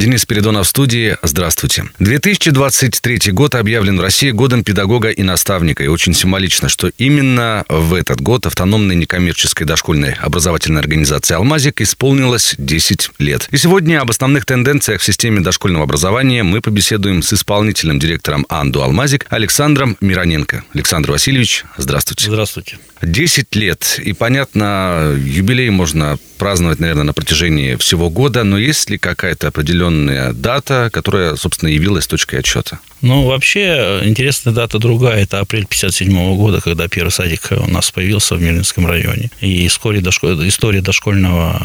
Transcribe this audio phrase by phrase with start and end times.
[0.00, 1.18] Денис Передонов в студии.
[1.22, 1.84] Здравствуйте.
[1.98, 5.84] 2023 год объявлен в России годом педагога и наставника.
[5.84, 12.54] И очень символично, что именно в этот год автономной некоммерческой дошкольной образовательной организации «Алмазик» исполнилось
[12.56, 13.46] 10 лет.
[13.50, 18.82] И сегодня об основных тенденциях в системе дошкольного образования мы побеседуем с исполнительным директором АНДУ
[18.82, 20.64] «Алмазик» Александром Мироненко.
[20.72, 22.24] Александр Васильевич, здравствуйте.
[22.24, 22.78] Здравствуйте.
[23.02, 24.00] 10 лет.
[24.02, 30.32] И, понятно, юбилей можно праздновать, наверное, на протяжении всего года, но есть ли какая-то определенная
[30.32, 32.80] дата, которая, собственно, явилась точкой отчета?
[33.02, 35.22] Ну, вообще, интересная дата другая.
[35.22, 39.30] Это апрель 57 года, когда первый садик у нас появился в Мирнинском районе.
[39.40, 40.48] И вскоре дошколь...
[40.48, 41.56] история дошкольного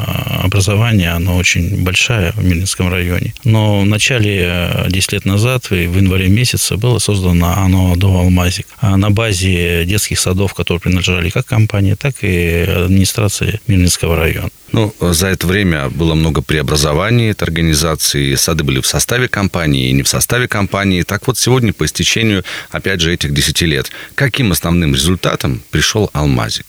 [0.43, 3.33] образования, она очень большая в Мирнинском районе.
[3.43, 8.67] Но в начале, 10 лет назад, в январе месяце, было создано оно до Алмазик.
[8.79, 14.49] А на базе детских садов, которые принадлежали как компании, так и администрации Мирнинского района.
[14.75, 18.35] Ну, за это время было много преобразований этой организации.
[18.35, 21.03] Сады были в составе компании и не в составе компании.
[21.03, 26.65] Так вот, сегодня, по истечению, опять же, этих 10 лет, каким основным результатом пришел Алмазик?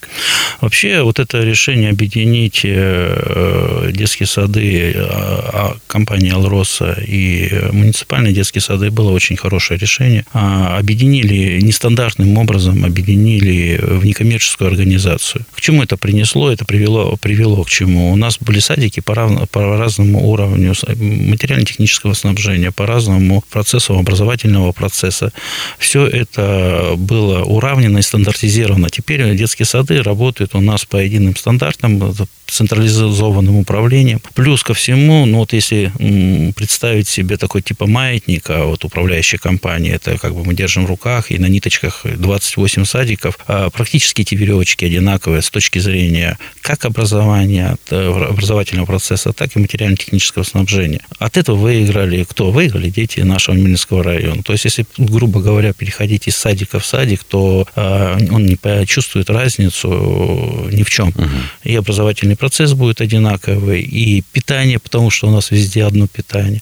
[0.61, 8.63] Вообще, вот это решение объединить э, детские сады а, а, компании «Алроса» и муниципальные детские
[8.63, 10.25] сады было очень хорошее решение.
[10.33, 15.45] А, объединили нестандартным образом, объединили в некоммерческую организацию.
[15.57, 16.53] К чему это принесло?
[16.53, 17.96] Это привело, привело к чему?
[17.97, 18.13] Почему?
[18.13, 19.49] У нас были садики по, рав...
[19.51, 25.33] по разному уровню материально-технического снабжения, по разному процессу образовательного процесса.
[25.79, 28.91] Все это было уравнено и стандартизировано.
[28.91, 32.15] Теперь детские сады работают у нас по единым стандартам,
[32.47, 34.21] централизованным управлением.
[34.35, 35.93] Плюс ко всему, ну вот если
[36.57, 41.31] представить себе такой типа маятника, вот управляющая компания, это как бы мы держим в руках,
[41.31, 47.77] и на ниточках 28 садиков, а практически эти веревочки одинаковые с точки зрения как образования,
[47.91, 51.01] э, образовательного процесса, так и материально-технического снабжения.
[51.19, 52.51] От этого выиграли кто?
[52.51, 54.43] Выиграли дети нашего Мельнинского района.
[54.43, 59.31] То есть, если, грубо говоря, переходить из садика в садик, то э, он не почувствует
[59.31, 61.09] разницу ни в чем.
[61.09, 61.29] Угу.
[61.65, 66.61] И образовательный образовательный процесс будет одинаковый, и питание, потому что у нас везде одно питание.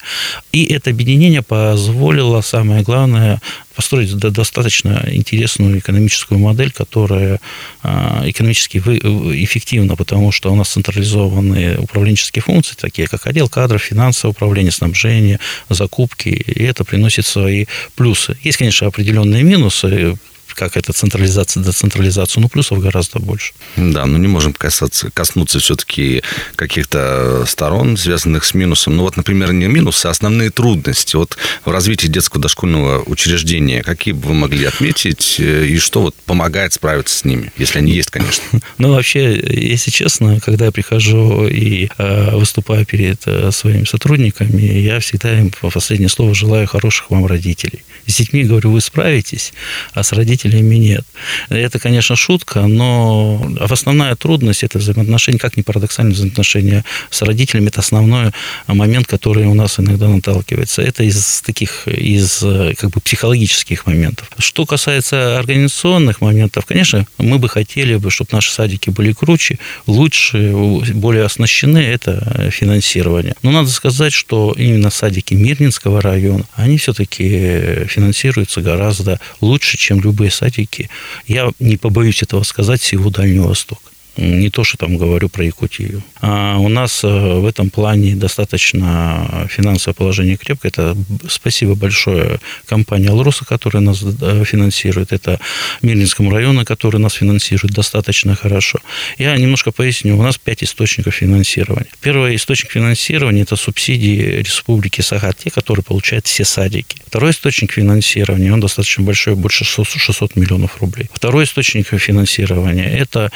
[0.52, 3.40] И это объединение позволило, самое главное,
[3.76, 7.40] построить достаточно интересную экономическую модель, которая
[7.82, 14.32] а, экономически эффективна, потому что у нас централизованные управленческие функции, такие как отдел кадров, финансовое
[14.32, 15.38] управление, снабжение,
[15.70, 18.36] закупки, и это приносит свои плюсы.
[18.44, 20.16] Есть, конечно, определенные минусы,
[20.54, 23.52] как это централизация, децентрализация, ну, плюсов гораздо больше.
[23.76, 26.22] Да, но не можем касаться, коснуться все-таки
[26.56, 28.96] каких-то сторон, связанных с минусом.
[28.96, 31.16] Ну, вот, например, не минусы, а основные трудности.
[31.16, 36.14] Вот в развитии детского дошкольного учреждения, какие бы вы могли отметить, э, и что вот
[36.26, 38.42] помогает справиться с ними, если они есть, конечно?
[38.78, 45.00] Ну, вообще, если честно, когда я прихожу и э, выступаю перед э, своими сотрудниками, я
[45.00, 47.82] всегда им по последнее слово желаю хороших вам родителей.
[48.06, 49.52] С детьми говорю, вы справитесь,
[49.92, 51.04] а с родителями родителями нет.
[51.48, 57.80] Это, конечно, шутка, но основная трудность– это взаимоотношения, как ни парадоксально, взаимоотношения с родителями– это
[57.80, 58.32] основной
[58.66, 60.82] момент, который у нас иногда наталкивается.
[60.82, 62.44] Это из таких, из
[62.78, 64.30] как бы психологических моментов.
[64.38, 70.52] Что касается организационных моментов, конечно, мы бы хотели бы, чтобы наши садики были круче, лучше,
[70.94, 73.34] более оснащены, это финансирование.
[73.42, 80.30] Но надо сказать, что именно садики Мирнинского района, они все-таки финансируются гораздо лучше, чем любые
[80.34, 80.90] садики,
[81.26, 83.93] я не побоюсь этого сказать, всего Дальнего Востока.
[84.16, 86.02] Не то, что там говорю про Якутию.
[86.20, 90.70] А у нас э, в этом плане достаточно финансовое положение крепкое.
[90.70, 90.96] Это
[91.28, 95.12] спасибо большое компании «Алроса», которая нас э, финансирует.
[95.12, 95.40] Это
[95.82, 98.78] Мирнинскому району, который нас финансирует достаточно хорошо.
[99.18, 100.16] Я немножко поясню.
[100.16, 101.90] У нас пять источников финансирования.
[102.00, 106.96] Первый источник финансирования– это субсидии Республики Сахат, те, которые получают все садики.
[107.06, 111.08] Второй источник финансирования, он достаточно большой, больше 600 миллионов рублей.
[111.12, 113.30] Второй источник финансирования– это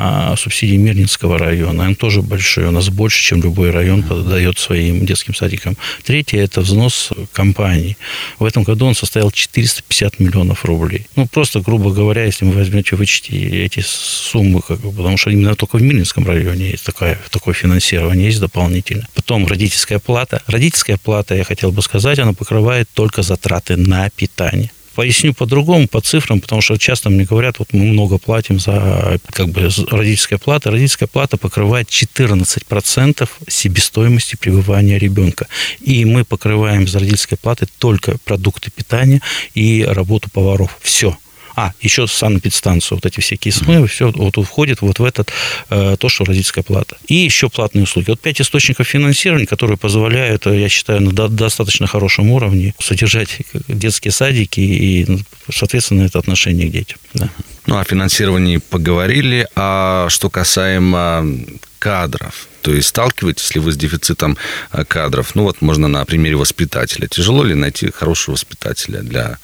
[0.00, 1.84] а, субсидии Мирнинского района.
[1.84, 5.76] Он тоже большой, у нас больше, чем любой район подает своим детским садикам.
[6.04, 7.96] Третье– это взнос компаний.
[8.38, 11.06] В этом году он составил 450 миллионов рублей.
[11.16, 15.54] Ну, просто, грубо говоря, если вы возьмете, вычтите эти суммы, как бы, потому что именно
[15.54, 19.06] только в Мирнинском районе есть такое, такое финансирование, есть дополнительно.
[19.14, 20.42] Потом родительская плата.
[20.46, 26.00] Родительская плата, я хотел бы сказать, она покрывает только затраты на питание поясню по-другому, по
[26.00, 30.72] цифрам, потому что часто мне говорят, вот мы много платим за как бы родительская плата.
[30.72, 35.46] Родительская плата покрывает 14% себестоимости пребывания ребенка.
[35.78, 39.22] И мы покрываем за родительской платы только продукты питания
[39.54, 40.76] и работу поваров.
[40.82, 41.16] Все.
[41.58, 45.32] А, еще санэпидстанцию, вот эти все кисмы, все вот входит вот в этот,
[45.70, 46.96] э, то, что родительская плата.
[47.08, 48.10] И еще платные услуги.
[48.10, 54.12] Вот пять источников финансирования, которые позволяют, э, я считаю, на достаточно хорошем уровне содержать детские
[54.12, 55.18] садики и, ну,
[55.52, 56.98] соответственно, это отношение к детям.
[57.14, 57.28] Да.
[57.66, 59.48] Ну, о финансировании поговорили.
[59.56, 61.26] А что касаемо
[61.80, 64.36] кадров, то есть сталкиваетесь ли вы с дефицитом
[64.70, 65.34] э, кадров?
[65.34, 67.08] Ну вот можно на примере воспитателя.
[67.08, 69.38] Тяжело ли найти хорошего воспитателя для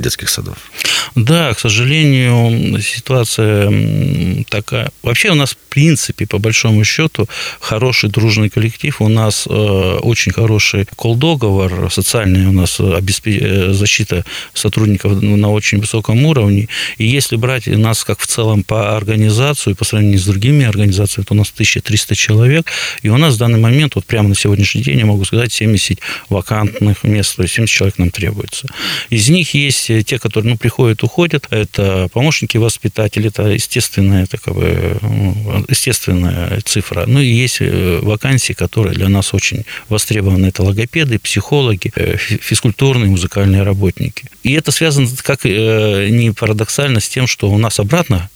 [0.00, 0.56] детских садов?
[1.14, 4.90] Да, к сожалению, ситуация такая.
[5.02, 7.28] Вообще у нас, в принципе, по большому счету,
[7.60, 9.00] хороший дружный коллектив.
[9.00, 14.24] У нас э, очень хороший колл-договор, социальная у нас э, защита
[14.54, 16.68] сотрудников на очень высоком уровне.
[16.98, 21.34] И если брать нас как в целом по организации, по сравнению с другими организациями, то
[21.34, 22.70] у нас 1300 человек,
[23.02, 25.98] и у нас в данный момент, вот прямо на сегодняшний день, я могу сказать, 70
[26.28, 28.68] вакантных мест, то есть 70 человек нам требуется.
[29.10, 31.46] Из них есть те, которые ну, приходят, уходят.
[31.50, 34.98] Это помощники воспитателей, это естественная, это как бы,
[35.68, 37.04] естественная цифра.
[37.06, 40.46] Ну и есть э, вакансии, которые для нас очень востребованы.
[40.46, 44.24] Это логопеды, психологи, э, физкультурные, музыкальные работники.
[44.42, 48.28] И это связано, как э, не парадоксально, с тем, что у нас обратно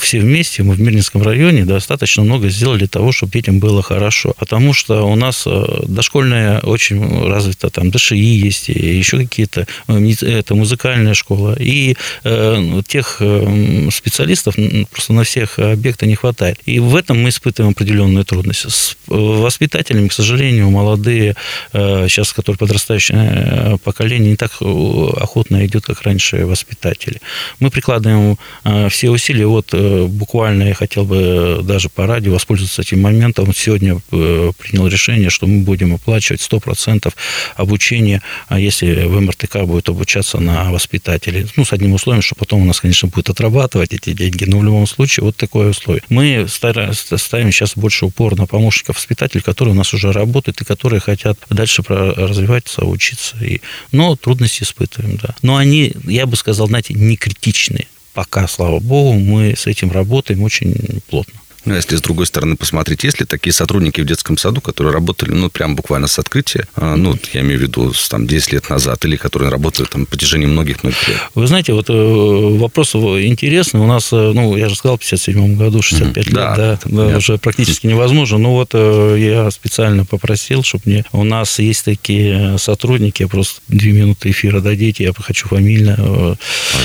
[0.00, 4.34] все вместе, мы в Мирнинском районе достаточно много сделали того, чтобы детям было хорошо.
[4.38, 5.46] Потому что у нас
[5.86, 11.56] дошкольная очень развита, там ДШИ есть, и еще какие-то, это музыкальная школа.
[11.58, 14.56] И э, тех э, специалистов
[14.90, 16.58] просто на всех объектах не хватает.
[16.64, 18.68] И в этом мы испытываем определенные трудности.
[18.68, 21.36] С э, воспитателями, к сожалению, молодые,
[21.72, 27.20] э, сейчас, которые подрастающее э, поколение, не так охотно идет, как раньше воспитатели.
[27.60, 29.37] Мы прикладываем э, все усилия.
[29.44, 33.52] Вот э, буквально я хотел бы даже по радио воспользоваться этим моментом.
[33.54, 37.12] Сегодня э, принял решение, что мы будем оплачивать 100%
[37.56, 41.46] обучения, а если в МРТК будет обучаться на воспитателей.
[41.56, 44.64] Ну, с одним условием, что потом у нас, конечно, будет отрабатывать эти деньги, но в
[44.64, 46.02] любом случае вот такое условие.
[46.08, 51.00] Мы ставим сейчас больше упор на помощников воспитателей, которые у нас уже работают и которые
[51.00, 53.36] хотят дальше развиваться, учиться.
[53.44, 53.60] И...
[53.92, 55.34] Но трудности испытываем, да.
[55.42, 57.86] Но они, я бы сказал, знаете, не критичные.
[58.18, 60.74] Пока, слава богу, мы с этим работаем очень
[61.08, 61.34] плотно.
[61.68, 65.32] Ну, если с другой стороны посмотреть, есть ли такие сотрудники в детском саду, которые работали,
[65.32, 69.04] ну, прям буквально с открытия, а, ну, я имею в виду, там, 10 лет назад,
[69.04, 71.18] или которые работают там, в протяжении многих-многих лет?
[71.34, 73.80] Вы знаете, вот э, вопрос интересный.
[73.80, 76.30] У нас, э, ну, я же сказал, в 57 году 65 mm-hmm.
[76.30, 78.38] лет, да, да, уже практически невозможно.
[78.38, 81.04] Ну, вот э, я специально попросил, чтобы мне...
[81.12, 86.38] У нас есть такие сотрудники, я просто две минуты эфира дадите, я хочу фамильно.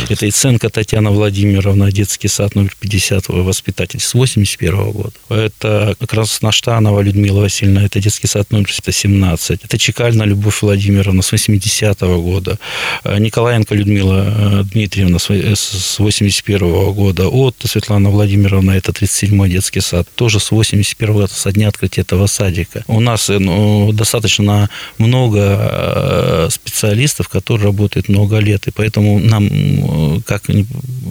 [0.10, 5.14] Это Иценко Татьяна Владимировна, детский сад номер 50, воспитатель с 81 2001 года.
[5.30, 9.60] Это Красноштанова Людмила Васильевна, это детский сад номер 17.
[9.64, 12.60] Это Чекальна Любовь Владимировна с 80-го года.
[13.06, 17.28] Николаенко Людмила э, Дмитриевна с 81 -го года.
[17.28, 20.08] От Светлана Владимировна, это 37-й детский сад.
[20.16, 22.84] Тоже с 81 года, со дня открытия этого садика.
[22.88, 28.68] У нас э, ну, достаточно много э, специалистов, которые работают много лет.
[28.68, 30.44] И поэтому нам, как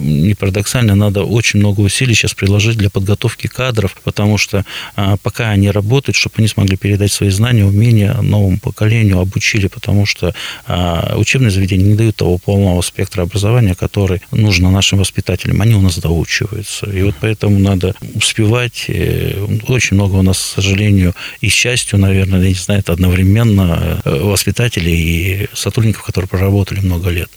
[0.03, 4.65] ни парадоксально, надо очень много усилий сейчас приложить для подготовки кадров, потому что
[4.95, 10.05] а, пока они работают, чтобы они смогли передать свои знания, умения новому поколению, обучили, потому
[10.05, 10.33] что
[10.67, 15.61] а, учебные заведения не дают того полного спектра образования, который нужно нашим воспитателям.
[15.61, 16.89] Они у нас доучиваются.
[16.89, 18.85] И вот поэтому надо успевать.
[18.87, 24.01] Э, очень много у нас, к сожалению, и счастью, наверное, я не знаю, это одновременно
[24.03, 27.29] э, воспитателей и сотрудников, которые проработали много лет.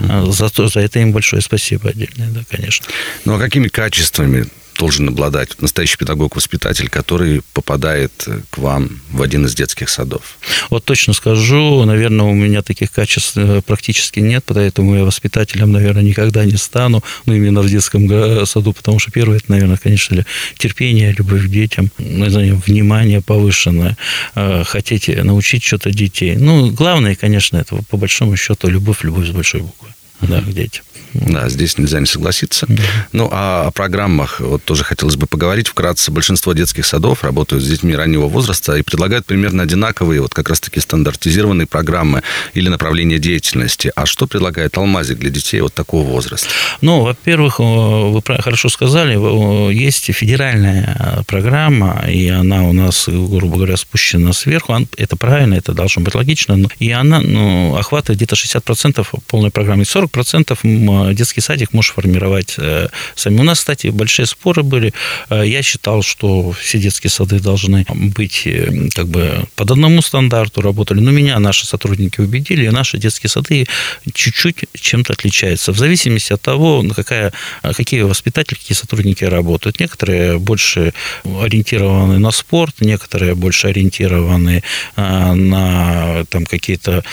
[0.00, 2.86] За, то, за это им большое спасибо отдельное, да, конечно.
[3.24, 4.46] Ну, а какими качествами
[4.78, 10.38] должен обладать настоящий педагог-воспитатель, который попадает к вам в один из детских садов?
[10.70, 16.02] Вот точно скажу, наверное, у меня таких качеств э, практически нет, поэтому я воспитателем, наверное,
[16.02, 20.24] никогда не стану, ну, именно в детском саду, потому что первое, это, наверное, конечно,
[20.56, 23.96] терпение, любовь к детям, ну, внимание повышенное,
[24.34, 26.36] э, хотите научить что-то детей.
[26.36, 29.88] Ну, главное, конечно, это по большому счету любовь, любовь с большой буквы,
[30.22, 30.84] да, к детям.
[31.14, 32.66] Да, здесь нельзя не согласиться.
[32.68, 32.82] Да.
[33.12, 36.10] Ну, а о программах вот тоже хотелось бы поговорить вкратце.
[36.10, 40.80] Большинство детских садов работают с детьми раннего возраста и предлагают примерно одинаковые, вот как раз-таки
[40.80, 42.22] стандартизированные программы
[42.54, 43.92] или направления деятельности.
[43.94, 46.48] А что предлагает Алмазик для детей вот такого возраста?
[46.80, 54.32] Ну, во-первых, вы хорошо сказали, есть федеральная программа, и она у нас, грубо говоря, спущена
[54.32, 54.74] сверху.
[54.96, 56.58] Это правильно, это должно быть логично.
[56.78, 59.82] И она ну, охватывает где-то 60% полной программы.
[59.82, 63.40] 40% 90% детский садик может формировать э, сами.
[63.40, 64.92] У нас, кстати, большие споры были.
[65.30, 70.60] Э, я считал, что все детские сады должны быть э, как бы под одному стандарту
[70.60, 71.00] работали.
[71.00, 73.66] Но меня наши сотрудники убедили, и наши детские сады
[74.12, 75.72] чуть-чуть чем-то отличаются.
[75.72, 79.80] В зависимости от того, какая, какие воспитатели, какие сотрудники работают.
[79.80, 80.92] Некоторые больше
[81.24, 84.62] ориентированы на спорт, некоторые больше ориентированы
[84.96, 87.04] на там, какие-то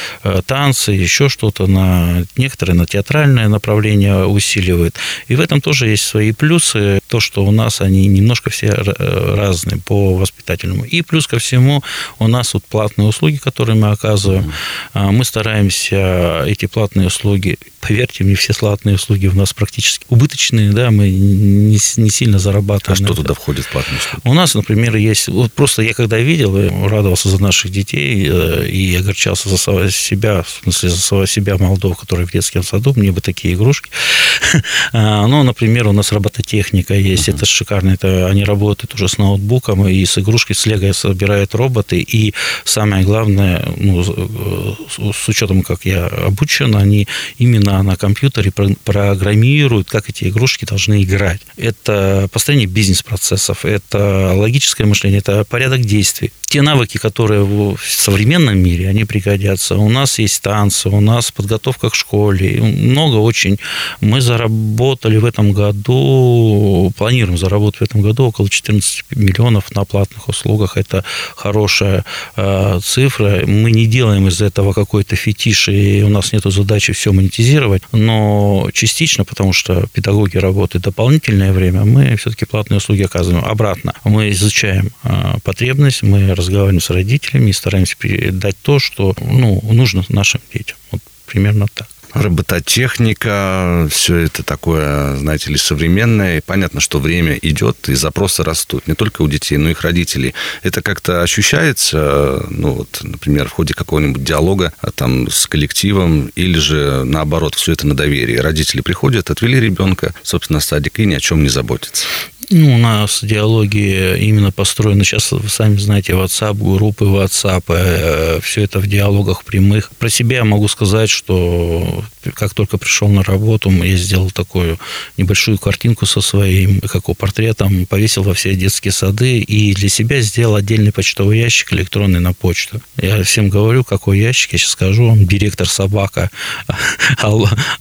[0.46, 4.96] танцы, еще что-то, на некоторые театральное направление усиливают.
[5.28, 7.00] И в этом тоже есть свои плюсы.
[7.08, 10.84] То, что у нас они немножко все разные по воспитательному.
[10.86, 11.84] И плюс ко всему
[12.20, 14.52] у нас вот платные услуги, которые мы оказываем.
[14.94, 15.12] Mm-hmm.
[15.12, 20.92] Мы стараемся эти платные услуги поверьте мне, все платные услуги у нас практически убыточные, да,
[20.92, 23.02] мы не, не сильно зарабатываем.
[23.02, 24.22] А что туда входит в платные услуги?
[24.26, 26.56] У нас, например, есть, вот просто я когда видел,
[26.88, 32.26] радовался за наших детей э, и огорчался за себя, в смысле, за себя молодого, который
[32.26, 33.90] в детском саду, мне бы такие игрушки.
[34.92, 39.88] А, ну, например, у нас робототехника есть, это шикарно, это они работают уже с ноутбуком
[39.88, 42.34] и с игрушкой, с лего собирают роботы, и
[42.64, 47.08] самое главное, ну, с учетом, как я обучен, они
[47.38, 51.42] именно на, на компьютере программируют, как эти игрушки должны играть.
[51.58, 58.90] Это построение бизнес-процессов, это логическое мышление, это порядок действий те навыки, которые в современном мире,
[58.90, 59.76] они пригодятся.
[59.76, 63.58] У нас есть танцы, у нас подготовка к школе, много очень.
[64.02, 70.28] Мы заработали в этом году, планируем заработать в этом году около 14 миллионов на платных
[70.28, 70.78] услугах.
[70.78, 71.04] Это
[71.36, 73.46] хорошая э, цифра.
[73.46, 78.70] Мы не делаем из этого какой-то фетиш, и у нас нет задачи все монетизировать, но
[78.74, 83.44] частично, потому что педагоги работают дополнительное время, мы все-таки платные услуги оказываем.
[83.46, 89.62] Обратно, мы изучаем э, потребность, мы разговариваем с родителями и стараемся передать то, что ну,
[89.72, 90.78] нужно нашим детям.
[90.92, 96.38] Вот примерно так робототехника, все это такое, знаете ли, современное.
[96.38, 99.82] И понятно, что время идет, и запросы растут не только у детей, но и их
[99.82, 100.34] родителей.
[100.64, 106.60] Это как-то ощущается, ну вот, например, в ходе какого-нибудь диалога а, там с коллективом, или
[106.60, 108.38] же наоборот, все это на доверии.
[108.38, 112.06] Родители приходят, отвели ребенка, собственно, садик и ни о чем не заботятся.
[112.52, 115.04] Ну, у нас диалоги именно построены.
[115.04, 119.92] Сейчас, вы сами знаете, WhatsApp, группы WhatsApp, э, все это в диалогах прямых.
[120.00, 122.04] Про себя я могу сказать, что
[122.34, 124.80] как только пришел на работу, я сделал такую
[125.16, 130.56] небольшую картинку со своим, как портретом, повесил во все детские сады и для себя сделал
[130.56, 132.82] отдельный почтовый ящик электронный на почту.
[132.98, 136.32] Я всем говорю, какой ящик, я сейчас скажу вам, директор собака,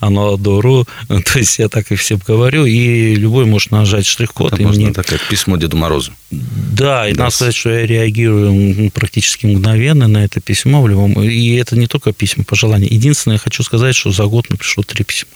[0.00, 0.86] оно дуру.
[1.08, 4.92] То есть я так и всем говорю, и любой может нажать штрих-код это можно мне...
[4.92, 6.12] так сказать, письмо Деду Морозу.
[6.30, 7.24] Да, и да.
[7.24, 11.12] надо сказать, что я реагирую практически мгновенно на это письмо в любом...
[11.22, 12.88] И это не только письма, пожелания.
[12.88, 15.30] Единственное, я хочу сказать, что за год мне пришло три письма.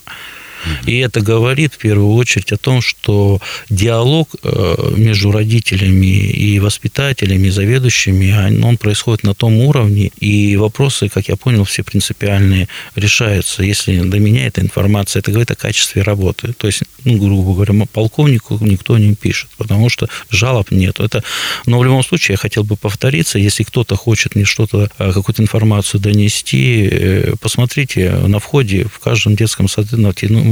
[0.87, 3.41] И это говорит в первую очередь о том, что
[3.71, 11.29] диалог э, между родителями и воспитателями, заведующими, он происходит на том уровне, и вопросы, как
[11.29, 13.63] я понял, все принципиальные решаются.
[13.63, 16.53] Если до меня эта информация, это говорит о качестве работы.
[16.53, 21.01] То есть, ну, грубо говоря, полковнику никто не пишет, потому что жалоб нет.
[21.01, 21.23] Это,
[21.67, 25.43] но в любом случае я хотел бы повториться, если кто-то хочет мне что-то, э, какую-то
[25.43, 29.97] информацию донести, э, посмотрите на входе в каждом детском саду,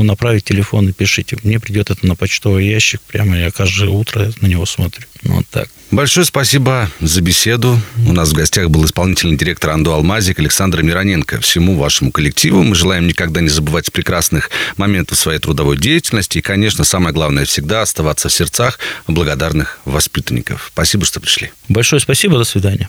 [0.05, 1.37] ну, направить телефон и пишите.
[1.43, 5.05] Мне придет это на почтовый ящик, прямо я каждое утро на него смотрю.
[5.23, 5.69] Ну, вот так.
[5.91, 7.79] Большое спасибо за беседу.
[8.09, 11.41] У нас в гостях был исполнительный директор Анду Алмазик Александр Мироненко.
[11.41, 16.39] Всему вашему коллективу мы желаем никогда не забывать прекрасных моментов своей трудовой деятельности.
[16.39, 20.71] И, конечно, самое главное всегда оставаться в сердцах благодарных воспитанников.
[20.73, 21.51] Спасибо, что пришли.
[21.69, 22.39] Большое спасибо.
[22.39, 22.89] До свидания.